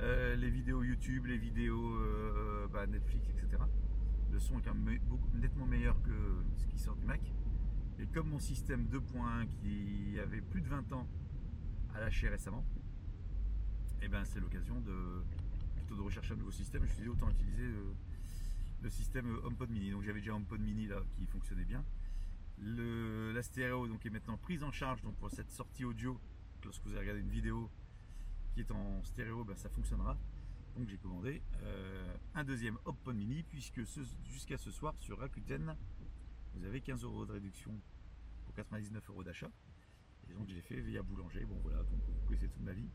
Euh, 0.00 0.36
Les 0.36 0.50
vidéos 0.50 0.82
YouTube, 0.82 1.26
les 1.26 1.38
vidéos 1.38 1.94
euh, 1.96 2.66
bah, 2.72 2.86
Netflix, 2.86 3.28
etc. 3.30 3.62
Le 4.32 4.40
son 4.40 4.58
est 4.58 4.62
quand 4.62 4.74
même 4.74 4.82
me- 4.94 4.98
beaucoup, 5.08 5.28
nettement 5.36 5.66
meilleur 5.66 6.00
que 6.02 6.10
ce 6.56 6.66
qui 6.66 6.78
sort 6.78 6.96
du 6.96 7.04
Mac. 7.06 7.20
Et 8.00 8.06
comme 8.06 8.28
mon 8.30 8.40
système 8.40 8.86
2.1 8.88 9.46
qui 9.46 10.18
avait 10.18 10.40
plus 10.40 10.60
de 10.60 10.68
20 10.68 10.92
ans 10.92 11.06
a 11.94 12.00
lâché 12.00 12.28
récemment, 12.28 12.64
et 14.02 14.08
ben 14.08 14.24
c'est 14.24 14.40
l'occasion 14.40 14.80
de 14.80 15.22
plutôt 15.76 15.94
de 15.96 16.00
rechercher 16.02 16.34
un 16.34 16.36
nouveau 16.36 16.50
système. 16.50 16.82
Je 16.82 16.88
me 16.88 16.92
suis 16.92 17.02
dit 17.04 17.08
autant 17.08 17.30
utiliser 17.30 17.62
euh, 17.62 17.94
le 18.82 18.90
système 18.90 19.26
HomePod 19.44 19.70
Mini. 19.70 19.92
Donc 19.92 20.02
j'avais 20.02 20.18
déjà 20.18 20.34
HomePod 20.34 20.60
Mini 20.60 20.88
là 20.88 20.96
qui 21.16 21.24
fonctionnait 21.26 21.64
bien. 21.64 21.84
Le, 22.58 23.32
la 23.32 23.42
stéréo 23.42 23.88
donc 23.88 24.06
est 24.06 24.10
maintenant 24.10 24.36
prise 24.36 24.62
en 24.62 24.70
charge 24.70 25.02
donc 25.02 25.16
pour 25.16 25.30
cette 25.30 25.50
sortie 25.50 25.84
audio. 25.84 26.20
Lorsque 26.64 26.82
vous 26.84 26.90
allez 26.90 27.00
regarder 27.00 27.20
une 27.20 27.30
vidéo 27.30 27.70
qui 28.54 28.60
est 28.60 28.70
en 28.70 29.02
stéréo, 29.02 29.44
ben, 29.44 29.56
ça 29.56 29.68
fonctionnera. 29.68 30.16
Donc 30.76 30.88
j'ai 30.88 30.98
commandé 30.98 31.42
euh, 31.62 32.16
un 32.34 32.44
deuxième 32.44 32.78
HomePod 32.84 33.16
Mini 33.16 33.42
puisque 33.42 33.82
jusqu'à 34.30 34.58
ce 34.58 34.70
soir 34.70 34.94
sur 34.98 35.18
Rakuten 35.18 35.76
vous 36.54 36.64
avez 36.64 36.80
15 36.80 37.04
euros 37.04 37.26
de 37.26 37.32
réduction 37.32 37.72
pour 38.44 38.54
99 38.54 39.10
euros 39.10 39.24
d'achat. 39.24 39.50
Et 40.28 40.34
donc 40.34 40.48
je 40.48 40.54
l'ai 40.54 40.62
fait 40.62 40.80
via 40.80 41.02
boulanger. 41.02 41.44
Bon 41.44 41.58
voilà, 41.62 41.78
donc 41.78 42.00
vous 42.28 42.36
toute 42.36 42.60
ma 42.60 42.72
vie. 42.72 42.88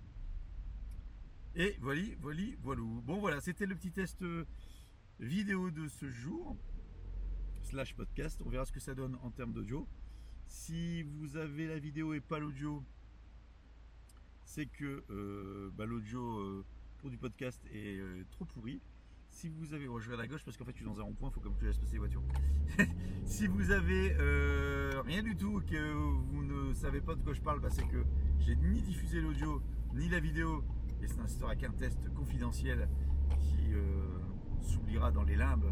Et 1.56 1.76
voilà, 1.82 2.02
voilà, 2.22 2.42
voilà. 2.62 2.82
Bon 2.82 3.20
voilà, 3.20 3.42
c'était 3.42 3.66
le 3.66 3.76
petit 3.76 3.92
test 3.92 4.22
euh, 4.22 4.46
vidéo 5.20 5.72
de 5.72 5.88
ce 5.88 6.10
jour 6.10 6.56
slash 7.64 7.96
podcast. 7.96 8.42
On 8.46 8.50
verra 8.50 8.66
ce 8.66 8.72
que 8.72 8.80
ça 8.80 8.94
donne 8.94 9.18
en 9.24 9.32
termes 9.32 9.54
d'audio. 9.54 9.88
Si 10.46 11.04
vous 11.04 11.38
avez 11.38 11.68
la 11.68 11.80
vidéo 11.80 12.14
et 12.14 12.20
pas 12.20 12.40
l'audio, 12.40 12.84
c'est 14.44 14.66
que 14.66 15.04
euh, 15.12 15.70
bah, 15.76 15.86
l'audio 15.86 16.40
euh, 16.40 16.66
pour 16.98 17.10
du 17.10 17.18
podcast 17.18 17.62
est 17.72 18.00
euh, 18.00 18.24
trop 18.32 18.46
pourri. 18.46 18.82
Si 19.30 19.48
vous 19.48 19.74
avez, 19.76 19.88
oh, 19.88 20.00
je 20.00 20.10
vais 20.10 20.16
à 20.16 20.18
la 20.18 20.28
gauche 20.28 20.44
parce 20.44 20.58
qu'en 20.58 20.66
fait 20.66 20.72
je 20.72 20.78
suis 20.78 20.86
dans 20.86 21.00
un 21.00 21.04
rond-point, 21.04 21.30
il 21.30 21.34
faut 21.34 21.40
comme 21.40 21.54
que 21.54 21.62
je 21.62 21.68
laisse 21.68 21.78
passer 21.78 21.94
les 21.94 22.00
voitures. 22.00 22.24
si 23.26 23.46
vous 23.46 23.70
avez 23.70 24.16
rien 25.06 25.22
du 25.22 25.36
tout, 25.36 25.62
que 25.62 25.94
vous 25.94 26.44
ne 26.44 26.74
savez 26.74 27.00
pas 27.00 27.14
de 27.14 27.22
quoi 27.22 27.34
je 27.34 27.42
parle, 27.42 27.60
bah, 27.60 27.70
c'est 27.70 27.88
que 27.88 28.04
j'ai 28.40 28.56
ni 28.56 28.82
diffusé 28.82 29.22
l'audio 29.22 29.62
ni 29.94 30.10
la 30.10 30.20
vidéo, 30.20 30.64
et 31.02 31.08
ce 31.08 31.14
ne 31.16 31.54
qu'un 31.56 31.72
test 31.72 32.12
confidentiel 32.16 32.90
qui 33.40 33.72
s'oubliera 34.62 35.12
dans 35.12 35.24
les 35.24 35.36
limbes 35.36 35.72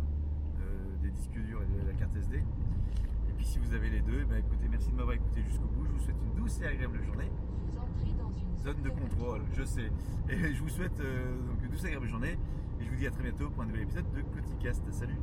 des 1.02 1.10
disques 1.10 1.32
durs 1.32 1.62
et 1.62 1.84
de 1.84 1.88
la 1.88 1.94
carte 1.94 2.16
SD. 2.16 2.38
Et 2.38 3.34
puis 3.36 3.46
si 3.46 3.60
vous 3.60 3.74
avez 3.74 3.90
les 3.90 4.02
deux, 4.02 4.20
eh 4.22 4.26
ben, 4.26 4.38
écoutez, 4.38 4.68
merci 4.70 4.92
de 4.92 4.96
m'avoir 4.96 5.16
écouté 5.16 5.44
jusqu'au 5.44 5.68
bout. 5.68 5.86
Je 5.86 5.92
vous 5.92 6.00
souhaite 6.00 6.22
une 6.24 6.42
douce 6.42 6.60
et 6.62 6.68
agréable 6.68 7.04
journée. 7.04 7.32
Vous 7.72 7.78
entrez 7.78 8.14
dans 8.18 8.32
une 8.32 8.58
Zone 8.58 8.82
de 8.82 8.90
contrôle, 8.90 9.42
je 9.54 9.64
sais. 9.64 9.92
Et 10.30 10.54
je 10.54 10.62
vous 10.62 10.70
souhaite 10.70 11.00
euh, 11.00 11.38
donc 11.48 11.64
une 11.64 11.70
douce 11.70 11.84
et 11.84 11.88
agréable 11.88 12.08
journée. 12.08 12.38
Et 12.80 12.86
je 12.86 12.90
vous 12.90 12.96
dis 12.96 13.08
à 13.08 13.12
très 13.12 13.24
bientôt 13.24 13.50
pour 13.50 13.64
un 13.64 13.68
nouvel 13.68 13.84
épisode 13.84 14.12
de 14.12 14.22
Coticast. 14.22 14.84
Salut 14.92 15.18